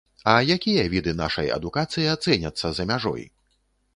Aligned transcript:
А 0.31 0.33
якія 0.53 0.85
віды 0.93 1.13
нашай 1.19 1.51
адукацыя 1.57 2.15
цэняцца 2.25 2.67
за 2.79 2.83
мяжой? 2.93 3.23